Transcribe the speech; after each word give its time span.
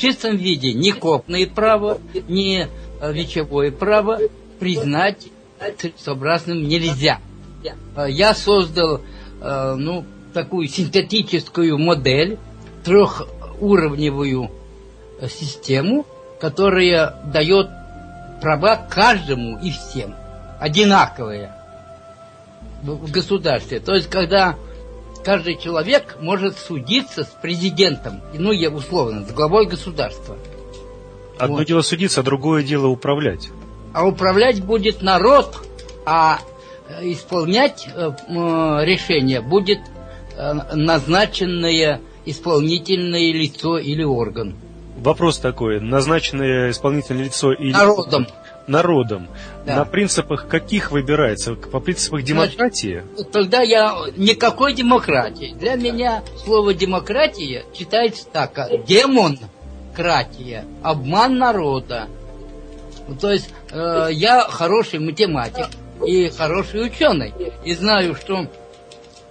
чистом 0.00 0.36
виде 0.36 0.72
ни 0.72 0.90
копное 0.90 1.46
право, 1.46 1.98
ни 2.28 2.66
э, 3.00 3.12
вечевое 3.12 3.70
право 3.70 4.18
признать 4.58 5.28
целесообразным 5.78 6.66
нельзя. 6.66 7.20
Э, 7.96 8.06
я 8.08 8.34
создал 8.34 9.02
э, 9.40 9.74
ну, 9.76 10.04
такую 10.32 10.68
синтетическую 10.68 11.78
модель, 11.78 12.38
трехуровневую 12.84 14.50
систему, 15.28 16.06
которая 16.40 17.16
дает 17.26 17.68
права 18.40 18.76
каждому 18.76 19.58
и 19.58 19.70
всем, 19.70 20.14
одинаковые 20.58 21.54
в 22.82 23.10
государстве. 23.10 23.80
То 23.80 23.94
есть, 23.94 24.08
когда 24.08 24.56
каждый 25.24 25.56
человек 25.56 26.16
может 26.20 26.58
судиться 26.58 27.24
с 27.24 27.28
президентом, 27.42 28.20
ну, 28.34 28.52
я 28.52 28.70
условно, 28.70 29.26
с 29.26 29.32
главой 29.32 29.66
государства. 29.66 30.36
Одно 31.38 31.58
вот. 31.58 31.66
дело 31.66 31.82
судиться, 31.82 32.20
а 32.20 32.22
другое 32.22 32.62
дело 32.62 32.88
управлять. 32.88 33.48
А 33.92 34.06
управлять 34.06 34.62
будет 34.62 35.02
народ, 35.02 35.66
а 36.04 36.38
э, 36.88 37.12
исполнять 37.12 37.88
э, 37.92 38.10
решение 38.84 39.40
будет 39.40 39.80
э, 40.36 40.52
назначенное 40.74 42.00
исполнительное 42.26 43.32
лицо 43.32 43.78
или 43.78 44.02
орган. 44.02 44.54
Вопрос 44.98 45.38
такой, 45.38 45.80
назначенное 45.80 46.70
исполнительное 46.70 47.24
лицо 47.24 47.52
или... 47.52 47.72
Народом 47.72 48.26
народом. 48.70 49.28
Да. 49.66 49.76
На 49.76 49.84
принципах 49.84 50.48
каких 50.48 50.90
выбирается? 50.90 51.54
По 51.54 51.80
принципах 51.80 52.22
демократии? 52.22 53.02
Значит, 53.14 53.32
тогда 53.32 53.60
я... 53.62 53.94
Никакой 54.16 54.74
демократии. 54.74 55.54
Для 55.58 55.74
меня 55.74 56.22
слово 56.44 56.72
демократия 56.72 57.64
читается 57.74 58.26
так. 58.26 58.56
Демонкратия. 58.86 60.64
Обман 60.82 61.36
народа. 61.36 62.08
То 63.20 63.32
есть 63.32 63.50
э, 63.72 64.08
я 64.12 64.42
хороший 64.42 65.00
математик 65.00 65.66
и 66.06 66.28
хороший 66.28 66.86
ученый. 66.86 67.34
И 67.64 67.74
знаю, 67.74 68.14
что 68.14 68.46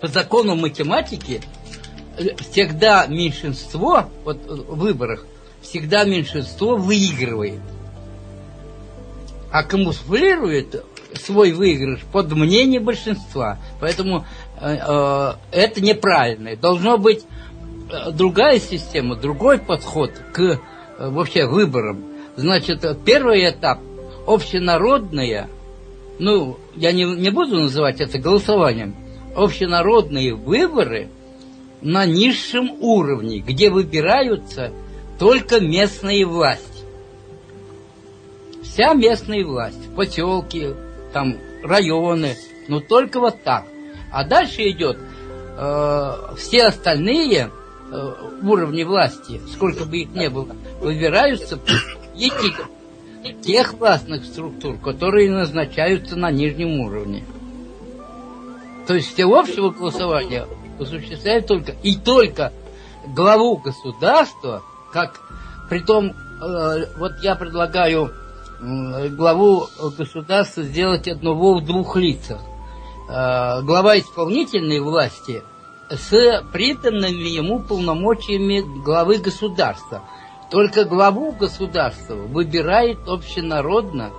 по 0.00 0.08
закону 0.08 0.56
математики 0.56 1.40
всегда 2.50 3.06
меньшинство, 3.06 4.06
вот 4.24 4.38
в 4.46 4.76
выборах, 4.76 5.24
всегда 5.62 6.04
меньшинство 6.04 6.76
выигрывает 6.76 7.60
а 9.50 9.62
камуфлирует 9.62 10.84
свой 11.14 11.52
выигрыш 11.52 12.00
под 12.12 12.32
мнение 12.32 12.80
большинства. 12.80 13.58
Поэтому 13.80 14.26
э, 14.60 14.76
э, 14.76 15.32
это 15.52 15.80
неправильно. 15.80 16.54
Должно 16.56 16.98
быть 16.98 17.24
э, 17.90 18.10
другая 18.12 18.58
система, 18.58 19.16
другой 19.16 19.58
подход 19.58 20.12
к 20.32 20.40
э, 20.40 20.58
вообще 20.98 21.46
выборам. 21.46 22.04
Значит, 22.36 22.84
первый 23.04 23.48
этап 23.48 23.80
общенародное, 24.26 25.48
ну, 26.18 26.58
я 26.76 26.92
не, 26.92 27.04
не 27.04 27.30
буду 27.30 27.60
называть 27.60 28.00
это 28.00 28.18
голосованием, 28.18 28.94
общенародные 29.34 30.34
выборы 30.34 31.08
на 31.80 32.04
низшем 32.04 32.72
уровне, 32.80 33.38
где 33.38 33.70
выбираются 33.70 34.72
только 35.18 35.60
местные 35.60 36.26
власти 36.26 36.77
вся 38.78 38.94
местная 38.94 39.44
власть, 39.44 39.92
поселки, 39.96 40.68
там, 41.12 41.36
районы, 41.64 42.36
но 42.68 42.78
только 42.78 43.18
вот 43.18 43.42
так. 43.42 43.66
А 44.12 44.22
дальше 44.22 44.70
идет 44.70 44.98
э, 45.56 46.12
все 46.36 46.66
остальные 46.66 47.50
э, 47.90 48.14
уровни 48.40 48.84
власти, 48.84 49.40
сколько 49.52 49.84
бы 49.84 49.98
их 49.98 50.10
ни 50.10 50.28
было, 50.28 50.54
выбираются 50.80 51.58
этих, 52.16 52.70
тех 53.42 53.74
властных 53.74 54.24
структур, 54.24 54.78
которые 54.78 55.28
назначаются 55.32 56.14
на 56.14 56.30
нижнем 56.30 56.78
уровне. 56.78 57.24
То 58.86 58.94
есть 58.94 59.12
всеобщего 59.12 59.70
голосования 59.70 60.46
осуществляет 60.78 61.48
только 61.48 61.72
и 61.82 61.96
только 61.96 62.52
главу 63.08 63.56
государства, 63.56 64.62
как 64.92 65.20
при 65.68 65.80
том, 65.80 66.12
э, 66.12 66.84
вот 66.96 67.14
я 67.22 67.34
предлагаю 67.34 68.12
главу 68.60 69.68
государства 69.96 70.62
сделать 70.62 71.08
одного 71.08 71.58
в 71.58 71.64
двух 71.64 71.96
лицах. 71.96 72.40
А, 73.08 73.62
глава 73.62 73.98
исполнительной 73.98 74.80
власти 74.80 75.42
с 75.88 76.42
приданными 76.52 77.28
ему 77.28 77.60
полномочиями 77.60 78.60
главы 78.82 79.18
государства. 79.18 80.02
Только 80.50 80.84
главу 80.84 81.32
государства 81.32 82.14
выбирает 82.14 82.98
общенародно, 83.06 84.10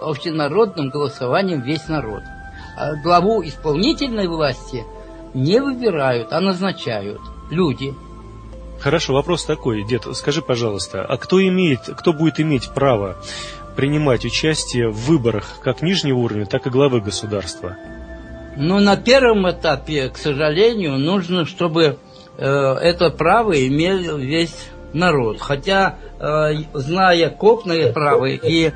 общенародным 0.00 0.90
голосованием 0.90 1.62
весь 1.62 1.88
народ. 1.88 2.22
А 2.76 2.94
главу 3.02 3.42
исполнительной 3.44 4.28
власти 4.28 4.84
не 5.34 5.60
выбирают, 5.60 6.32
а 6.32 6.40
назначают 6.40 7.20
люди. 7.50 7.94
Хорошо, 8.80 9.12
вопрос 9.12 9.44
такой, 9.44 9.84
дед, 9.84 10.06
скажи, 10.14 10.40
пожалуйста, 10.40 11.04
а 11.04 11.18
кто 11.18 11.42
имеет, 11.42 11.80
кто 11.98 12.12
будет 12.12 12.40
иметь 12.40 12.70
право 12.70 13.16
принимать 13.80 14.26
участие 14.26 14.90
в 14.90 15.06
выборах 15.06 15.58
как 15.62 15.80
нижнего 15.80 16.18
уровня, 16.18 16.44
так 16.44 16.66
и 16.66 16.70
главы 16.70 17.00
государства? 17.00 17.78
Ну, 18.54 18.78
на 18.78 18.98
первом 18.98 19.50
этапе, 19.50 20.10
к 20.10 20.18
сожалению, 20.18 20.98
нужно, 20.98 21.46
чтобы 21.46 21.96
э, 22.36 22.44
это 22.44 23.08
право 23.08 23.52
имел 23.66 24.18
весь 24.18 24.68
народ. 24.92 25.40
Хотя, 25.40 25.96
э, 26.18 26.56
зная 26.74 27.30
копное 27.30 27.90
право 27.90 28.26
и 28.26 28.66
э, 28.66 28.72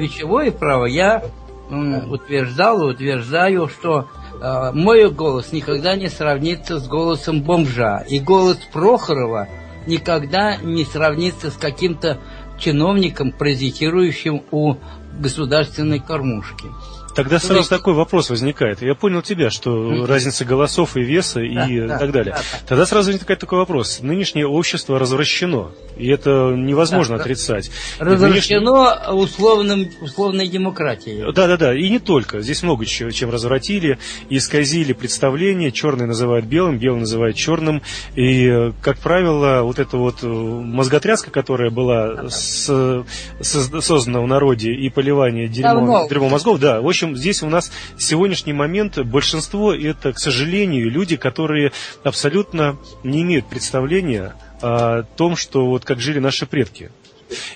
вечевое 0.00 0.50
право, 0.50 0.86
я 0.86 1.22
э, 1.22 2.00
утверждал 2.10 2.82
и 2.82 2.94
утверждаю, 2.94 3.68
что 3.68 4.08
э, 4.40 4.72
мой 4.72 5.08
голос 5.08 5.52
никогда 5.52 5.94
не 5.94 6.08
сравнится 6.08 6.80
с 6.80 6.88
голосом 6.88 7.42
бомжа. 7.42 8.04
И 8.08 8.18
голос 8.18 8.58
Прохорова 8.72 9.46
никогда 9.86 10.56
не 10.56 10.84
сравнится 10.84 11.52
с 11.52 11.56
каким-то 11.56 12.18
чиновником, 12.62 13.32
паразитирующим 13.32 14.42
у 14.50 14.76
государственной 15.18 15.98
кормушки. 15.98 16.66
Тогда 17.14 17.38
сразу 17.38 17.60
есть... 17.60 17.70
такой 17.70 17.94
вопрос 17.94 18.30
возникает. 18.30 18.82
Я 18.82 18.94
понял 18.94 19.22
тебя, 19.22 19.50
что 19.50 19.70
mm-hmm. 19.70 20.06
разница 20.06 20.44
голосов 20.44 20.96
и 20.96 21.02
веса 21.02 21.40
да, 21.40 21.66
и 21.66 21.80
да, 21.80 21.98
так 21.98 22.12
далее. 22.12 22.34
Да, 22.34 22.40
да. 22.40 22.58
Тогда 22.66 22.86
сразу 22.86 23.10
возникает 23.10 23.40
такой 23.40 23.58
вопрос. 23.58 24.00
Нынешнее 24.00 24.46
общество 24.46 24.98
развращено, 24.98 25.72
и 25.96 26.08
это 26.08 26.54
невозможно 26.56 27.16
да, 27.16 27.22
отрицать. 27.22 27.70
Развращено 27.98 28.72
нынешнее... 28.72 29.14
условным, 29.14 29.90
условной 30.00 30.48
демократией. 30.48 31.32
Да, 31.32 31.46
да, 31.46 31.56
да. 31.56 31.74
И 31.74 31.88
не 31.88 31.98
только. 31.98 32.40
Здесь 32.40 32.62
много 32.62 32.86
чего, 32.86 33.10
чем 33.10 33.30
развратили, 33.30 33.98
исказили 34.30 34.92
представление. 34.92 35.72
Черный 35.72 36.06
называют 36.06 36.46
белым, 36.46 36.78
белый 36.78 37.00
называют 37.00 37.36
черным. 37.36 37.82
И, 38.16 38.72
как 38.80 38.98
правило, 38.98 39.62
вот 39.62 39.78
эта 39.78 39.96
вот 39.96 40.22
э, 40.22 40.26
мозготряска, 40.26 41.30
которая 41.30 41.70
была 41.70 42.28
с, 42.28 43.04
с, 43.40 43.80
создана 43.80 44.20
в 44.20 44.26
народе 44.26 44.72
и 44.72 44.88
поливание 44.88 45.48
дерьмом 45.48 46.08
мозгов, 46.30 46.58
да, 46.58 46.80
очень 46.80 47.01
общем, 47.02 47.16
здесь 47.16 47.42
у 47.42 47.48
нас 47.48 47.72
сегодняшний 47.98 48.52
момент 48.52 48.98
большинство 48.98 49.74
это, 49.74 50.12
к 50.12 50.18
сожалению, 50.18 50.90
люди, 50.90 51.16
которые 51.16 51.72
абсолютно 52.04 52.78
не 53.02 53.22
имеют 53.22 53.46
представления 53.46 54.34
о 54.60 55.02
том, 55.16 55.36
что 55.36 55.66
вот 55.66 55.84
как 55.84 56.00
жили 56.00 56.18
наши 56.18 56.46
предки. 56.46 56.90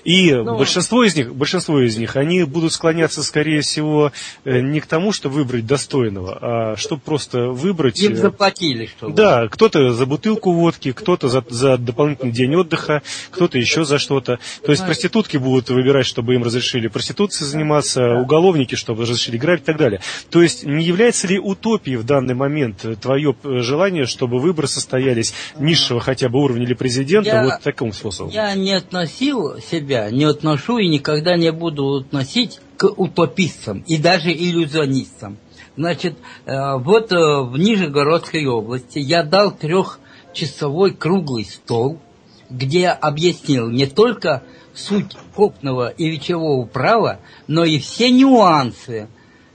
И 0.03 0.33
ну, 0.33 0.57
большинство 0.57 1.03
из 1.03 1.15
них, 1.15 1.33
большинство 1.33 1.79
из 1.81 1.97
них, 1.97 2.15
они 2.15 2.43
будут 2.43 2.73
склоняться, 2.73 3.23
скорее 3.23 3.61
всего, 3.61 4.11
э, 4.43 4.59
не 4.59 4.79
к 4.79 4.85
тому, 4.85 5.11
чтобы 5.11 5.35
выбрать 5.35 5.65
достойного, 5.65 6.37
а 6.41 6.75
чтобы 6.77 7.01
просто 7.01 7.47
выбрать... 7.47 7.99
Им 8.01 8.13
э, 8.13 8.15
заплатили, 8.15 8.85
что 8.85 9.09
Да, 9.09 9.47
кто-то 9.47 9.93
за 9.93 10.05
бутылку 10.05 10.51
водки, 10.51 10.91
кто-то 10.91 11.27
за, 11.29 11.43
за 11.49 11.77
дополнительный 11.77 12.31
день 12.31 12.55
отдыха, 12.55 13.01
кто-то 13.31 13.57
еще 13.57 13.85
за 13.85 13.97
что-то. 13.97 14.39
То 14.65 14.71
есть 14.71 14.85
проститутки 14.85 15.37
будут 15.37 15.69
выбирать, 15.69 16.05
чтобы 16.05 16.35
им 16.35 16.43
разрешили 16.43 16.87
проституцией 16.87 17.49
заниматься, 17.49 18.15
уголовники, 18.15 18.75
чтобы 18.75 19.03
разрешили 19.03 19.37
грабить 19.37 19.63
и 19.63 19.65
так 19.65 19.77
далее. 19.77 20.01
То 20.29 20.41
есть 20.41 20.65
не 20.65 20.83
является 20.83 21.27
ли 21.27 21.39
утопией 21.39 21.97
в 21.97 22.03
данный 22.03 22.33
момент 22.33 22.85
твое 23.01 23.35
э, 23.43 23.59
желание, 23.59 24.05
чтобы 24.05 24.39
выборы 24.39 24.67
состоялись 24.67 25.33
низшего 25.59 25.99
хотя 25.99 26.29
бы 26.29 26.39
уровня 26.39 26.63
или 26.63 26.73
президента 26.73 27.29
я, 27.29 27.43
вот 27.43 27.53
таким 27.63 27.93
способом? 27.93 28.31
Я 28.31 28.53
не 28.55 28.73
относил 28.73 29.59
себя 29.67 30.09
не 30.11 30.25
отношу 30.25 30.77
и 30.77 30.87
никогда 30.87 31.35
не 31.37 31.51
буду 31.51 31.97
относить 31.97 32.59
к 32.77 32.85
утопистам 32.85 33.83
и 33.87 33.97
даже 33.97 34.31
иллюзионистам. 34.31 35.37
Значит, 35.75 36.17
э, 36.45 36.77
вот 36.77 37.11
э, 37.11 37.15
в 37.15 37.57
Нижегородской 37.57 38.45
области 38.45 38.99
я 38.99 39.23
дал 39.23 39.51
трехчасовой 39.51 40.91
круглый 40.91 41.45
стол, 41.45 41.99
где 42.49 42.89
объяснил 42.89 43.69
не 43.69 43.85
только 43.85 44.43
суть 44.73 45.15
копного 45.35 45.89
и 45.89 46.09
вечевого 46.09 46.65
права, 46.65 47.19
но 47.47 47.63
и 47.63 47.79
все 47.79 48.09
нюансы 48.09 49.07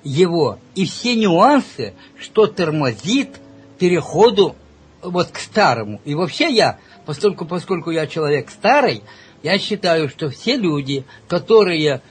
его, 0.04 0.58
и 0.74 0.84
все 0.84 1.14
нюансы, 1.14 1.94
что 2.18 2.46
тормозит 2.46 3.40
переходу 3.78 4.56
вот 5.02 5.28
к 5.28 5.38
старому. 5.38 6.00
И 6.04 6.14
вообще 6.14 6.52
я, 6.52 6.78
поскольку, 7.06 7.46
поскольку 7.46 7.90
я 7.90 8.06
человек 8.06 8.50
старый, 8.50 9.02
Я 9.42 9.58
считаю, 9.58 10.08
что 10.08 10.30
все 10.30 10.56
люди, 10.56 11.04
которые 11.28 12.02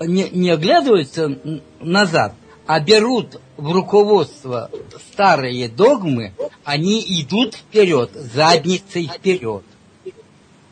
не, 0.00 0.28
не 0.30 0.50
оглядываются 0.50 1.38
назад, 1.80 2.34
а 2.66 2.80
берут 2.80 3.40
в 3.56 3.72
руководство 3.72 4.70
старые 5.12 5.68
догмы, 5.68 6.34
они 6.64 7.00
идут 7.22 7.54
вперед, 7.54 8.10
задницей 8.12 9.06
вперед. 9.06 9.62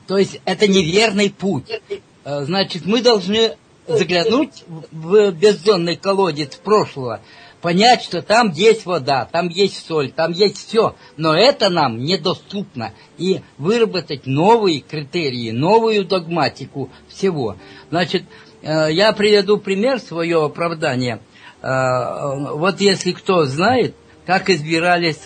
То 0.07 0.19
есть 0.19 0.41
это 0.45 0.69
неверный 0.69 1.31
путь. 1.31 1.81
Э, 2.25 2.45
значит, 2.45 2.85
мы 2.85 3.01
должны 3.01 3.57
заглянуть 3.87 4.65
в 4.91 5.31
бездонный 5.31 5.97
колодец 5.97 6.57
прошлого, 6.57 7.21
понять, 7.67 8.05
что 8.05 8.23
там 8.23 8.53
есть 8.53 8.87
вода, 8.87 9.25
там 9.25 9.49
есть 9.49 9.85
соль, 9.85 10.13
там 10.13 10.31
есть 10.31 10.69
все, 10.69 10.95
но 11.17 11.37
это 11.37 11.69
нам 11.69 11.99
недоступно. 11.99 12.93
И 13.19 13.41
выработать 13.59 14.25
новые 14.25 14.79
критерии, 14.79 15.51
новую 15.51 16.05
догматику 16.05 16.91
всего. 17.09 17.57
Значит, 17.91 18.23
э, 18.63 18.93
я 18.93 19.11
приведу 19.11 19.59
пример 19.59 19.99
свое 19.99 20.45
оправдание. 20.45 21.19
Э, 21.61 22.53
вот 22.53 22.81
если 22.81 23.11
кто 23.11 23.47
знает, 23.47 23.97
как 24.27 24.49
избирались 24.49 25.25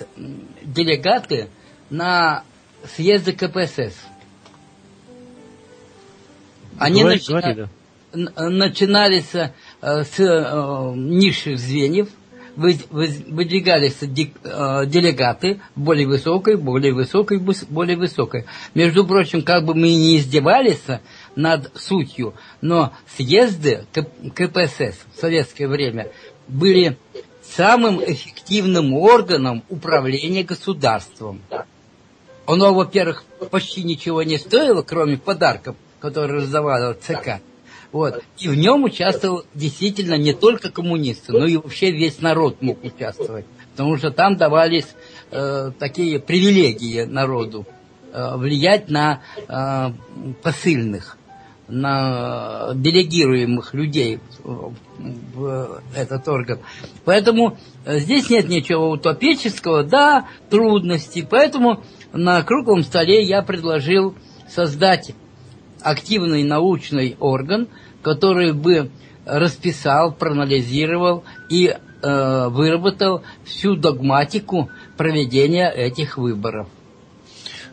делегаты 0.63 1.51
на 1.91 2.45
съезды 2.97 3.35
КПСС. 3.35 3.99
Они 6.79 7.03
говори, 7.03 7.19
начина... 7.19 7.41
говори, 7.43 7.69
да. 8.15 8.49
начинались 8.49 9.35
э, 9.35 9.53
с 9.83 10.95
низших 10.97 11.59
звеньев, 11.59 12.09
выдвигались 12.61 14.03
э, 14.03 14.87
делегаты 14.87 15.61
более 15.75 16.07
высокой, 16.07 16.57
более 16.57 16.93
высокой, 16.93 17.39
более 17.39 17.97
высокой. 17.97 18.47
Между 18.75 19.07
прочим, 19.07 19.43
как 19.43 19.65
бы 19.65 19.75
мы 19.75 19.89
ни 19.89 20.17
издевались 20.19 20.85
над 21.37 21.71
сутью, 21.75 22.35
но 22.61 22.93
съезды 23.17 23.87
КПСС 23.93 24.99
в 25.15 25.21
советское 25.21 25.69
время 25.69 26.09
были 26.49 26.99
самым 27.43 28.01
эффективным 28.05 28.95
органом 28.95 29.65
управления 29.69 30.45
государством. 30.45 31.41
Оно, 32.47 32.75
во-первых, 32.75 33.25
почти 33.51 33.83
ничего 33.83 34.23
не 34.23 34.39
стоило, 34.39 34.83
кроме 34.83 35.17
подарков 35.17 35.77
который 36.01 36.39
раздавал 36.39 36.95
ЦК. 36.95 37.41
Вот. 37.93 38.23
И 38.39 38.49
в 38.49 38.57
нем 38.57 38.85
участвовал 38.85 39.45
действительно 39.55 40.15
не 40.15 40.33
только 40.33 40.71
коммунисты, 40.71 41.33
но 41.33 41.47
и 41.47 41.57
вообще 41.57 41.91
весь 41.91 42.21
народ 42.21 42.63
мог 42.63 42.83
участвовать. 42.85 43.47
Потому 43.73 43.97
что 43.97 44.11
там 44.11 44.37
давались 44.37 44.87
э, 45.31 45.73
такие 45.79 46.21
привилегии 46.21 47.03
народу 47.03 47.67
э, 48.13 48.37
влиять 48.37 48.89
на 48.89 49.23
э, 49.49 49.93
посыльных, 50.43 51.17
на 51.67 52.73
делегируемых 52.75 53.75
людей 53.75 54.21
в, 54.99 55.81
этот 55.97 56.29
орган. 56.29 56.61
Поэтому 57.05 57.59
э, 57.85 57.99
здесь 57.99 58.31
нет 58.31 58.49
ничего 58.49 58.91
утопического, 58.91 59.83
да, 59.83 60.29
трудностей. 60.49 61.27
Поэтому 61.29 61.83
на 62.13 62.43
круглом 62.43 62.83
столе 62.83 63.25
я 63.25 63.43
предложил 63.43 64.15
создать 64.49 65.13
активный 65.83 66.45
научный 66.45 67.17
орган, 67.21 67.69
который 68.03 68.53
бы 68.53 68.91
расписал, 69.25 70.13
проанализировал 70.13 71.25
и 71.49 71.67
э, 72.03 72.49
выработал 72.49 73.23
всю 73.45 73.77
догматику 73.77 74.71
проведения 74.97 75.71
этих 75.71 76.17
выборов. 76.17 76.69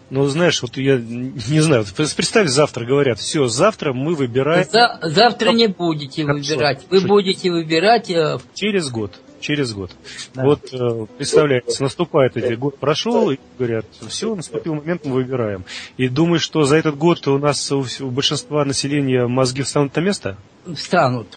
Ну, 0.09 0.25
знаешь, 0.27 0.61
вот 0.61 0.77
я 0.77 0.97
не 0.97 1.59
знаю, 1.59 1.85
представь, 1.95 2.47
завтра 2.47 2.85
говорят, 2.85 3.19
все, 3.19 3.47
завтра 3.47 3.91
мы 3.91 4.15
выбираем... 4.15 4.65
За, 4.71 4.99
завтра 5.01 5.51
не 5.51 5.67
будете 5.67 6.23
Хорошо. 6.23 6.53
выбирать, 6.53 6.85
вы 6.89 6.99
Что? 6.99 7.07
будете 7.07 7.51
выбирать... 7.51 8.09
Э... 8.09 8.37
Через 8.53 8.89
год 8.89 9.19
через 9.47 9.73
год. 9.73 9.91
Да. 10.33 10.43
Вот 10.43 10.73
э, 10.73 11.05
представляете, 11.17 11.81
наступает 11.81 12.35
этот 12.35 12.59
год 12.59 12.77
прошел, 12.77 13.31
и 13.31 13.37
говорят, 13.57 13.85
все, 14.09 14.35
наступил 14.35 14.75
момент, 14.75 15.05
мы 15.05 15.13
выбираем. 15.13 15.63
И 15.95 16.09
думаешь, 16.09 16.41
что 16.41 16.63
за 16.63 16.75
этот 16.75 16.97
год 16.97 17.25
у 17.27 17.37
нас 17.37 17.71
у, 17.71 17.85
у 18.01 18.11
большинства 18.11 18.65
населения 18.65 19.25
мозги 19.25 19.61
встанут 19.61 19.95
на 19.95 20.01
место? 20.01 20.37
Встанут. 20.75 21.27